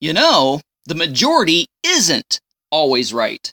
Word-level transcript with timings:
You 0.00 0.14
know, 0.14 0.62
the 0.86 0.94
majority 0.94 1.66
isn't 1.84 2.40
always 2.70 3.12
right. 3.12 3.52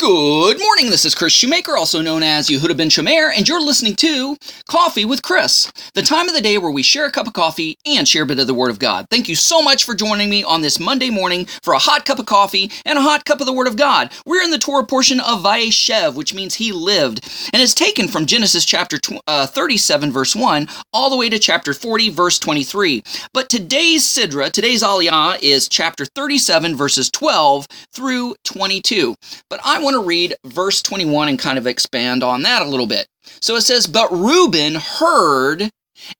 Good 0.00 0.60
morning, 0.60 0.90
this 0.90 1.04
is 1.04 1.14
Kris 1.16 1.32
Shoemaker, 1.32 1.76
also 1.76 2.00
known 2.00 2.22
as 2.22 2.48
Yehudah 2.48 2.76
ben 2.76 2.88
Shomeyr, 2.88 3.32
and 3.36 3.48
you're 3.48 3.60
listening 3.60 3.96
to 3.96 4.36
Coffee 4.70 5.04
with 5.04 5.22
Kris, 5.22 5.72
the 5.94 6.02
time 6.02 6.28
of 6.28 6.34
the 6.34 6.40
day 6.40 6.56
where 6.56 6.70
we 6.70 6.84
share 6.84 7.06
a 7.06 7.10
cup 7.10 7.26
of 7.26 7.32
coffee 7.32 7.76
and 7.84 8.06
share 8.06 8.22
a 8.22 8.26
bit 8.26 8.38
of 8.38 8.46
the 8.46 8.54
Word 8.54 8.70
of 8.70 8.78
God. 8.78 9.06
Thank 9.10 9.28
you 9.28 9.34
so 9.34 9.60
much 9.60 9.84
for 9.84 9.96
joining 9.96 10.30
me 10.30 10.44
on 10.44 10.62
this 10.62 10.78
Monday 10.78 11.10
morning 11.10 11.46
for 11.64 11.74
a 11.74 11.80
hot 11.80 12.04
cup 12.04 12.20
of 12.20 12.26
coffee 12.26 12.70
and 12.86 12.96
a 12.96 13.02
hot 13.02 13.24
cup 13.24 13.40
of 13.40 13.46
the 13.46 13.52
Word 13.52 13.66
of 13.66 13.76
God. 13.76 14.12
We're 14.24 14.42
in 14.44 14.52
the 14.52 14.58
Torah 14.58 14.86
portion 14.86 15.18
of 15.18 15.42
Vayeshev, 15.42 16.14
which 16.14 16.32
means 16.32 16.54
he 16.54 16.70
lived, 16.70 17.28
and 17.52 17.60
it's 17.60 17.74
taken 17.74 18.06
from 18.06 18.26
Genesis 18.26 18.64
chapter 18.64 19.00
uh, 19.26 19.48
37, 19.48 20.12
verse 20.12 20.36
1, 20.36 20.68
all 20.92 21.10
the 21.10 21.16
way 21.16 21.28
to 21.28 21.40
chapter 21.40 21.74
40, 21.74 22.10
verse 22.10 22.38
23. 22.38 23.02
But 23.34 23.48
today's 23.48 24.04
Sidra, 24.04 24.52
today's 24.52 24.84
Aliyah, 24.84 25.40
is 25.42 25.68
chapter 25.68 26.04
37, 26.04 26.76
verses 26.76 27.10
12 27.10 27.66
through 27.92 28.36
22. 28.44 29.16
But 29.50 29.57
but 29.58 29.68
I 29.68 29.82
want 29.82 29.94
to 29.94 30.02
read 30.02 30.34
verse 30.44 30.82
21 30.82 31.28
and 31.28 31.38
kind 31.38 31.58
of 31.58 31.66
expand 31.66 32.22
on 32.22 32.42
that 32.42 32.62
a 32.62 32.68
little 32.68 32.86
bit. 32.86 33.06
So 33.40 33.56
it 33.56 33.62
says, 33.62 33.86
But 33.86 34.10
Reuben 34.12 34.76
heard 34.76 35.70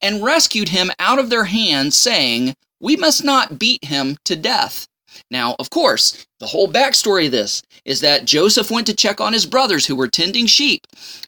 and 0.02 0.24
rescued 0.24 0.70
him 0.70 0.91
out 0.98 1.19
of 1.19 1.30
their 1.30 1.45
hands, 1.45 1.97
saying, 1.97 2.55
We 2.80 2.97
must 2.97 3.24
not 3.24 3.59
beat 3.59 3.84
him 3.84 4.16
to 4.24 4.37
death. 4.37 4.87
Now, 5.30 5.56
of 5.59 5.70
course, 5.70 6.27
the 6.38 6.47
whole 6.47 6.69
backstory 6.69 7.27
of 7.27 7.33
this 7.33 7.62
is 7.84 8.01
that 8.01 8.24
Joseph 8.24 8.70
went 8.70 8.87
to 8.88 8.95
check 8.95 9.20
on 9.20 9.33
his 9.33 9.47
brothers 9.47 9.86
who 9.86 9.97
were 9.97 10.09
tending 10.09 10.47
sheep, 10.47 10.83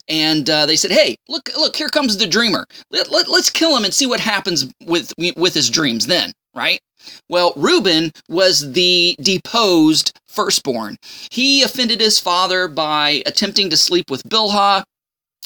and 0.08 0.48
uh, 0.48 0.66
they 0.66 0.76
said, 0.76 0.90
"Hey, 0.92 1.16
look, 1.28 1.50
look, 1.56 1.74
here 1.74 1.88
comes 1.88 2.16
the 2.16 2.26
dreamer. 2.26 2.66
Let, 2.90 3.10
let, 3.10 3.28
let's 3.28 3.50
kill 3.50 3.76
him 3.76 3.84
and 3.84 3.92
see 3.92 4.06
what 4.06 4.20
happens 4.20 4.70
with 4.84 5.12
with 5.18 5.54
his 5.54 5.70
dreams." 5.70 6.06
Then, 6.06 6.32
right? 6.54 6.80
Well, 7.28 7.52
Reuben 7.56 8.12
was 8.28 8.72
the 8.72 9.16
deposed 9.20 10.18
firstborn. 10.28 10.96
He 11.30 11.62
offended 11.62 12.00
his 12.00 12.18
father 12.18 12.68
by 12.68 13.22
attempting 13.26 13.70
to 13.70 13.76
sleep 13.76 14.10
with 14.10 14.22
Bilhah, 14.24 14.82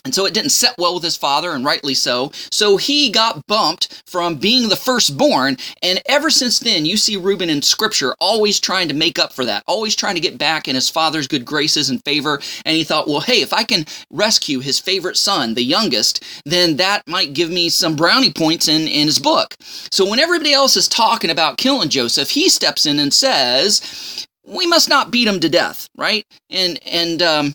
and 0.04 0.14
so 0.14 0.26
it 0.26 0.34
didn't 0.34 0.50
set 0.50 0.74
well 0.76 0.94
with 0.94 1.02
his 1.02 1.16
father, 1.16 1.52
and 1.52 1.64
rightly 1.64 1.94
so. 1.94 2.30
So 2.50 2.76
he 2.76 3.10
got 3.10 3.46
bumped 3.46 4.02
from 4.06 4.36
being 4.36 4.68
the 4.68 4.76
firstborn. 4.76 5.56
And 5.82 6.02
ever 6.06 6.28
since 6.28 6.58
then, 6.58 6.84
you 6.84 6.98
see 6.98 7.16
Reuben 7.16 7.48
in 7.48 7.62
scripture 7.62 8.14
always 8.20 8.60
trying 8.60 8.88
to 8.88 8.94
make 8.94 9.18
up 9.18 9.32
for 9.32 9.46
that, 9.46 9.62
always 9.66 9.96
trying 9.96 10.14
to 10.14 10.20
get 10.20 10.36
back 10.36 10.68
in 10.68 10.74
his 10.74 10.90
father's 10.90 11.26
good 11.26 11.46
graces 11.46 11.88
and 11.88 12.04
favor. 12.04 12.40
And 12.66 12.76
he 12.76 12.84
thought, 12.84 13.08
well, 13.08 13.20
hey, 13.20 13.40
if 13.40 13.54
I 13.54 13.64
can 13.64 13.86
rescue 14.10 14.60
his 14.60 14.78
favorite 14.78 15.16
son, 15.16 15.54
the 15.54 15.64
youngest, 15.64 16.22
then 16.44 16.76
that 16.76 17.02
might 17.06 17.32
give 17.32 17.50
me 17.50 17.70
some 17.70 17.96
brownie 17.96 18.32
points 18.32 18.68
in, 18.68 18.82
in 18.82 19.06
his 19.06 19.18
book. 19.18 19.54
So 19.90 20.08
when 20.08 20.18
everybody 20.18 20.52
else 20.52 20.76
is 20.76 20.86
talking 20.86 21.30
about 21.30 21.56
killing 21.56 21.88
Joseph, 21.88 22.30
he 22.30 22.50
steps 22.50 22.84
in 22.84 22.98
and 22.98 23.12
says, 23.12 24.26
we 24.46 24.66
must 24.66 24.90
not 24.90 25.10
beat 25.10 25.26
him 25.26 25.40
to 25.40 25.48
death, 25.48 25.88
right? 25.96 26.26
And, 26.50 26.78
and, 26.84 27.22
um, 27.22 27.52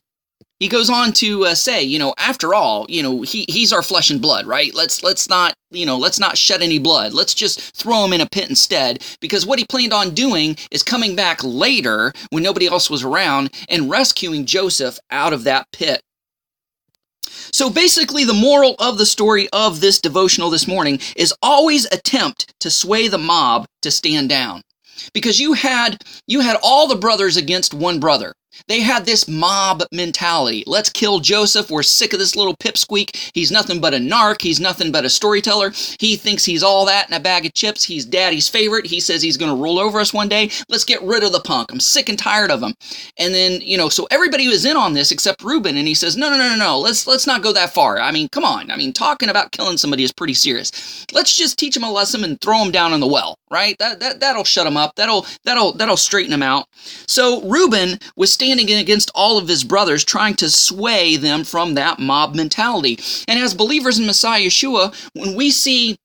he 0.59 0.67
goes 0.67 0.89
on 0.89 1.13
to 1.13 1.45
uh, 1.45 1.55
say, 1.55 1.81
you 1.81 1.97
know, 1.97 2.13
after 2.17 2.53
all, 2.53 2.85
you 2.89 3.01
know, 3.01 3.21
he, 3.21 3.45
he's 3.47 3.71
our 3.71 3.81
flesh 3.81 4.09
and 4.09 4.21
blood, 4.21 4.45
right? 4.45 4.73
Let's 4.75 5.03
let's 5.03 5.29
not, 5.29 5.53
you 5.71 5.85
know, 5.85 5.97
let's 5.97 6.19
not 6.19 6.37
shed 6.37 6.61
any 6.61 6.79
blood. 6.79 7.13
Let's 7.13 7.33
just 7.33 7.75
throw 7.75 8.03
him 8.03 8.13
in 8.13 8.21
a 8.21 8.29
pit 8.29 8.49
instead, 8.49 9.03
because 9.21 9.45
what 9.45 9.59
he 9.59 9.65
planned 9.65 9.93
on 9.93 10.13
doing 10.13 10.57
is 10.71 10.83
coming 10.83 11.15
back 11.15 11.39
later 11.43 12.11
when 12.29 12.43
nobody 12.43 12.67
else 12.67 12.89
was 12.89 13.03
around 13.03 13.51
and 13.69 13.89
rescuing 13.89 14.45
Joseph 14.45 14.99
out 15.11 15.33
of 15.33 15.45
that 15.45 15.67
pit. 15.71 16.01
So 17.51 17.69
basically, 17.69 18.25
the 18.25 18.33
moral 18.33 18.75
of 18.79 18.97
the 18.97 19.05
story 19.05 19.47
of 19.53 19.79
this 19.79 19.99
devotional 19.99 20.49
this 20.49 20.67
morning 20.67 20.99
is 21.15 21.33
always 21.41 21.85
attempt 21.85 22.53
to 22.59 22.69
sway 22.69 23.07
the 23.07 23.17
mob 23.17 23.65
to 23.81 23.91
stand 23.91 24.29
down 24.29 24.61
because 25.13 25.39
you 25.39 25.53
had 25.53 26.03
you 26.27 26.41
had 26.41 26.57
all 26.61 26.87
the 26.87 26.95
brothers 26.95 27.37
against 27.37 27.73
one 27.73 27.99
brother 27.99 28.33
they 28.67 28.81
had 28.81 29.05
this 29.05 29.27
mob 29.27 29.83
mentality. 29.91 30.63
Let's 30.67 30.89
kill 30.89 31.19
Joseph. 31.19 31.69
We're 31.69 31.83
sick 31.83 32.13
of 32.13 32.19
this 32.19 32.35
little 32.35 32.55
pipsqueak. 32.55 33.31
He's 33.33 33.51
nothing 33.51 33.79
but 33.79 33.93
a 33.93 33.97
narc. 33.97 34.41
He's 34.41 34.59
nothing 34.59 34.91
but 34.91 35.05
a 35.05 35.09
storyteller. 35.09 35.71
He 35.99 36.15
thinks 36.15 36.45
he's 36.45 36.63
all 36.63 36.85
that 36.85 37.07
in 37.09 37.13
a 37.15 37.19
bag 37.19 37.45
of 37.45 37.53
chips. 37.53 37.83
He's 37.83 38.05
daddy's 38.05 38.47
favorite. 38.47 38.85
He 38.85 38.99
says 38.99 39.21
he's 39.21 39.37
going 39.37 39.55
to 39.55 39.61
rule 39.61 39.79
over 39.79 39.99
us 39.99 40.13
one 40.13 40.29
day. 40.29 40.49
Let's 40.67 40.83
get 40.83 41.01
rid 41.01 41.23
of 41.23 41.31
the 41.31 41.39
punk. 41.39 41.71
I'm 41.71 41.79
sick 41.79 42.09
and 42.09 42.17
tired 42.17 42.51
of 42.51 42.61
him. 42.61 42.73
And 43.17 43.33
then, 43.33 43.61
you 43.61 43.77
know, 43.77 43.89
so 43.89 44.07
everybody 44.11 44.47
was 44.47 44.65
in 44.65 44.77
on 44.77 44.93
this 44.93 45.11
except 45.11 45.43
Reuben. 45.43 45.77
And 45.77 45.87
he 45.87 45.93
says, 45.93 46.17
no, 46.17 46.29
no, 46.29 46.37
no, 46.37 46.49
no, 46.49 46.57
no. 46.57 46.79
Let's, 46.79 47.07
let's 47.07 47.27
not 47.27 47.43
go 47.43 47.53
that 47.53 47.73
far. 47.73 47.99
I 47.99 48.11
mean, 48.11 48.29
come 48.29 48.45
on. 48.45 48.71
I 48.71 48.77
mean, 48.77 48.93
talking 48.93 49.29
about 49.29 49.51
killing 49.51 49.77
somebody 49.77 50.03
is 50.03 50.11
pretty 50.11 50.33
serious. 50.33 51.05
Let's 51.13 51.35
just 51.35 51.57
teach 51.57 51.75
him 51.75 51.83
a 51.83 51.91
lesson 51.91 52.23
and 52.23 52.39
throw 52.41 52.63
him 52.63 52.71
down 52.71 52.93
in 52.93 52.99
the 52.99 53.07
well, 53.07 53.37
right? 53.51 53.75
That, 53.79 53.99
that, 53.99 54.19
that'll 54.19 54.43
shut 54.43 54.67
him 54.67 54.77
up. 54.77 54.95
That'll, 54.95 55.25
that'll, 55.45 55.73
that'll 55.73 55.97
straighten 55.97 56.33
him 56.33 56.43
out. 56.43 56.65
So 57.07 57.41
Reuben 57.47 57.99
was 58.15 58.33
standing 58.39 58.71
against 58.71 59.11
all 59.13 59.37
of 59.37 59.49
his 59.49 59.65
brothers, 59.65 60.05
trying 60.05 60.33
to 60.33 60.49
sway 60.49 61.17
them 61.17 61.43
from 61.43 61.73
that 61.73 61.99
mob 61.99 62.35
mentality. 62.35 62.97
And 63.27 63.37
as 63.37 63.53
believers 63.53 63.99
in 63.99 64.05
Messiah 64.05 64.43
Yeshua, 64.43 64.95
when 65.13 65.35
we 65.35 65.51
see 65.51 65.97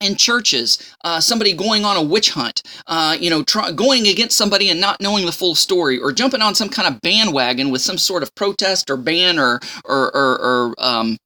in 0.00 0.14
churches, 0.14 0.78
uh, 1.02 1.18
somebody 1.18 1.52
going 1.52 1.84
on 1.84 1.96
a 1.96 2.02
witch 2.02 2.30
hunt, 2.30 2.62
uh, 2.86 3.16
you 3.18 3.30
know, 3.30 3.42
try, 3.42 3.72
going 3.72 4.06
against 4.06 4.38
somebody 4.38 4.70
and 4.70 4.80
not 4.80 5.00
knowing 5.00 5.26
the 5.26 5.32
full 5.32 5.56
story, 5.56 5.98
or 5.98 6.12
jumping 6.12 6.40
on 6.40 6.54
some 6.54 6.68
kind 6.68 6.86
of 6.86 7.00
bandwagon 7.00 7.70
with 7.72 7.80
some 7.80 7.98
sort 7.98 8.22
of 8.22 8.32
protest 8.36 8.88
or 8.88 8.96
ban 8.96 9.38
or 9.38 9.58
or, 9.84 10.14
or, 10.14 10.38
or 10.40 10.74
um, 10.78 11.16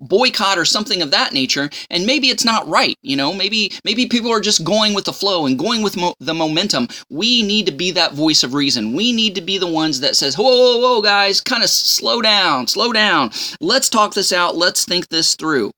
boycott 0.00 0.58
or 0.58 0.64
something 0.64 1.02
of 1.02 1.10
that 1.10 1.32
nature 1.32 1.68
and 1.90 2.06
maybe 2.06 2.28
it's 2.28 2.44
not 2.44 2.66
right 2.68 2.96
you 3.02 3.16
know? 3.16 3.32
Maybe 3.32 3.72
maybe 3.84 4.06
people 4.06 4.30
are 4.30 4.40
just 4.40 4.64
going 4.64 4.94
with 4.94 5.04
the 5.04 5.12
flow 5.12 5.46
and 5.46 5.58
going 5.58 5.82
with 5.82 5.96
mo- 5.96 6.14
the 6.20 6.34
momentum. 6.34 6.88
We 7.10 7.42
need 7.42 7.66
to 7.66 7.72
be 7.72 7.90
that 7.92 8.12
voice 8.12 8.42
of 8.42 8.54
reason. 8.54 8.94
We 8.94 9.12
need 9.12 9.34
to 9.36 9.40
be 9.40 9.58
the 9.58 9.66
ones 9.66 10.00
that 10.00 10.16
says 10.16 10.36
whoa 10.36 10.44
whoa 10.44 10.78
whoa 10.78 11.02
guys 11.02 11.40
kind 11.40 11.62
of 11.62 11.70
slow 11.70 12.20
down 12.20 12.66
slow 12.66 12.92
down. 12.92 13.30
Let's 13.60 13.88
talk 13.88 14.14
this 14.14 14.32
out. 14.32 14.56
Let's 14.56 14.84
think 14.84 15.08
this 15.08 15.34
through. 15.36 15.70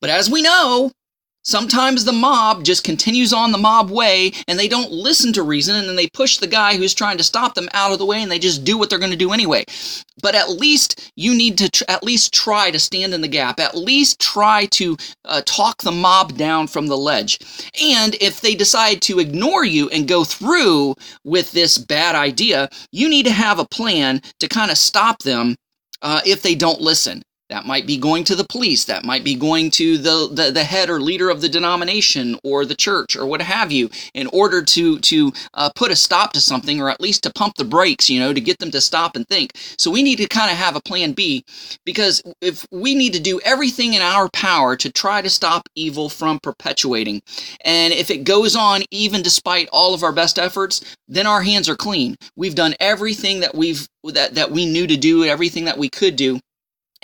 But 0.00 0.10
as 0.10 0.30
we 0.30 0.42
know 0.42 0.92
Sometimes 1.44 2.04
the 2.04 2.12
mob 2.12 2.64
just 2.64 2.84
continues 2.84 3.34
on 3.34 3.52
the 3.52 3.58
mob 3.58 3.90
way 3.90 4.32
and 4.48 4.58
they 4.58 4.66
don't 4.66 4.90
listen 4.90 5.30
to 5.34 5.42
reason 5.42 5.76
and 5.76 5.86
then 5.86 5.94
they 5.94 6.08
push 6.08 6.38
the 6.38 6.46
guy 6.46 6.76
who's 6.76 6.94
trying 6.94 7.18
to 7.18 7.22
stop 7.22 7.54
them 7.54 7.68
out 7.74 7.92
of 7.92 7.98
the 7.98 8.06
way 8.06 8.22
and 8.22 8.32
they 8.32 8.38
just 8.38 8.64
do 8.64 8.78
what 8.78 8.88
they're 8.88 8.98
going 8.98 9.10
to 9.10 9.16
do 9.16 9.30
anyway. 9.32 9.62
But 10.22 10.34
at 10.34 10.48
least 10.48 11.12
you 11.16 11.34
need 11.34 11.58
to 11.58 11.70
tr- 11.70 11.84
at 11.86 12.02
least 12.02 12.32
try 12.32 12.70
to 12.70 12.78
stand 12.78 13.12
in 13.12 13.20
the 13.20 13.28
gap. 13.28 13.60
At 13.60 13.76
least 13.76 14.20
try 14.20 14.66
to 14.72 14.96
uh, 15.26 15.42
talk 15.44 15.82
the 15.82 15.92
mob 15.92 16.34
down 16.38 16.66
from 16.66 16.86
the 16.86 16.96
ledge. 16.96 17.38
And 17.82 18.14
if 18.22 18.40
they 18.40 18.54
decide 18.54 19.02
to 19.02 19.18
ignore 19.18 19.66
you 19.66 19.90
and 19.90 20.08
go 20.08 20.24
through 20.24 20.94
with 21.24 21.52
this 21.52 21.76
bad 21.76 22.14
idea, 22.14 22.70
you 22.90 23.06
need 23.06 23.26
to 23.26 23.32
have 23.32 23.58
a 23.58 23.66
plan 23.66 24.22
to 24.40 24.48
kind 24.48 24.70
of 24.70 24.78
stop 24.78 25.22
them 25.22 25.56
uh, 26.00 26.22
if 26.24 26.40
they 26.40 26.54
don't 26.54 26.80
listen. 26.80 27.22
That 27.50 27.66
might 27.66 27.86
be 27.86 27.98
going 27.98 28.24
to 28.24 28.34
the 28.34 28.44
police. 28.44 28.86
That 28.86 29.04
might 29.04 29.22
be 29.22 29.34
going 29.34 29.70
to 29.72 29.98
the, 29.98 30.30
the, 30.32 30.50
the, 30.50 30.64
head 30.64 30.88
or 30.88 30.98
leader 30.98 31.28
of 31.28 31.42
the 31.42 31.48
denomination 31.48 32.38
or 32.42 32.64
the 32.64 32.74
church 32.74 33.16
or 33.16 33.26
what 33.26 33.42
have 33.42 33.70
you 33.70 33.90
in 34.14 34.28
order 34.28 34.62
to, 34.62 34.98
to 35.00 35.30
uh, 35.52 35.68
put 35.76 35.90
a 35.90 35.96
stop 35.96 36.32
to 36.32 36.40
something 36.40 36.80
or 36.80 36.88
at 36.88 37.02
least 37.02 37.22
to 37.24 37.32
pump 37.34 37.56
the 37.56 37.64
brakes, 37.64 38.08
you 38.08 38.18
know, 38.18 38.32
to 38.32 38.40
get 38.40 38.58
them 38.60 38.70
to 38.70 38.80
stop 38.80 39.14
and 39.14 39.28
think. 39.28 39.52
So 39.76 39.90
we 39.90 40.02
need 40.02 40.16
to 40.16 40.26
kind 40.26 40.50
of 40.50 40.56
have 40.56 40.74
a 40.74 40.80
plan 40.80 41.12
B 41.12 41.44
because 41.84 42.22
if 42.40 42.66
we 42.70 42.94
need 42.94 43.12
to 43.12 43.20
do 43.20 43.38
everything 43.44 43.92
in 43.92 44.00
our 44.00 44.30
power 44.30 44.74
to 44.76 44.90
try 44.90 45.20
to 45.20 45.28
stop 45.28 45.68
evil 45.74 46.08
from 46.08 46.40
perpetuating. 46.40 47.20
And 47.62 47.92
if 47.92 48.10
it 48.10 48.24
goes 48.24 48.56
on 48.56 48.84
even 48.90 49.20
despite 49.20 49.68
all 49.70 49.92
of 49.92 50.02
our 50.02 50.12
best 50.12 50.38
efforts, 50.38 50.96
then 51.08 51.26
our 51.26 51.42
hands 51.42 51.68
are 51.68 51.76
clean. 51.76 52.16
We've 52.36 52.54
done 52.54 52.74
everything 52.80 53.40
that 53.40 53.54
we've 53.54 53.86
that, 54.04 54.34
that 54.34 54.50
we 54.50 54.64
knew 54.64 54.86
to 54.86 54.96
do, 54.96 55.24
everything 55.24 55.66
that 55.66 55.78
we 55.78 55.90
could 55.90 56.16
do 56.16 56.40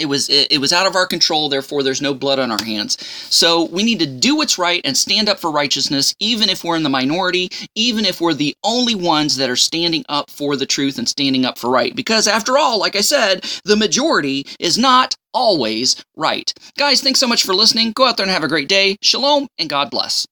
it 0.00 0.06
was 0.06 0.28
it, 0.28 0.48
it, 0.50 0.58
was 0.58 0.72
out 0.72 0.86
of 0.86 0.94
our 0.94 1.06
control 1.06 1.48
therefore 1.48 1.82
there's 1.82 2.02
no 2.02 2.14
blood 2.14 2.38
on 2.38 2.50
our 2.50 2.62
hands. 2.62 2.96
So 3.30 3.64
we 3.66 3.82
need 3.82 3.98
to 4.00 4.06
do 4.06 4.36
what's 4.36 4.58
right 4.58 4.80
and 4.84 4.96
stand 4.96 5.28
up 5.28 5.38
for 5.38 5.50
righteousness 5.50 6.14
even 6.20 6.48
if 6.48 6.64
we're 6.64 6.76
in 6.76 6.82
the 6.82 6.88
minority 6.88 7.50
even 7.74 8.04
if 8.04 8.20
we're 8.20 8.34
the 8.34 8.54
only 8.64 8.94
ones 8.94 9.36
that 9.36 9.50
are 9.50 9.56
standing 9.56 10.04
up 10.08 10.30
for 10.30 10.56
the 10.56 10.66
truth 10.66 10.98
and 10.98 11.08
standing 11.08 11.44
up 11.44 11.58
for 11.58 11.70
right. 11.70 11.94
Because 11.94 12.26
after 12.26 12.58
all 12.58 12.78
like 12.78 12.96
i 12.96 13.00
said 13.00 13.44
the 13.64 13.76
majority 13.76 14.46
is 14.58 14.78
not 14.78 15.14
always 15.32 16.02
right. 16.16 16.52
Guys 16.76 17.00
thanks 17.00 17.20
so 17.20 17.26
much 17.26 17.44
for 17.44 17.54
listening. 17.54 17.92
Go 17.92 18.06
out 18.06 18.16
there 18.16 18.24
and 18.24 18.32
have 18.32 18.44
a 18.44 18.48
great 18.48 18.68
day. 18.68 18.96
Shalom 19.02 19.46
and 19.58 19.68
god 19.68 19.90
bless 19.90 20.26